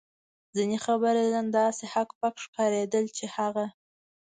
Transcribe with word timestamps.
ځینې 0.55 0.77
خبریالان 0.85 1.47
داسې 1.59 1.83
هک 1.93 2.09
پک 2.19 2.35
ښکارېدل 2.43 3.05
چې 3.17 3.25
هغه. 3.35 3.65